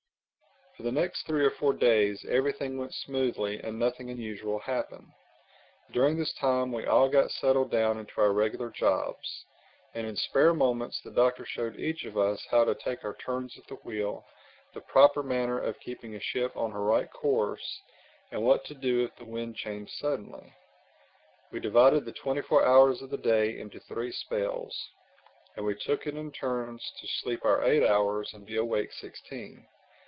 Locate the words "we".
6.71-6.85, 21.51-21.59, 25.65-25.75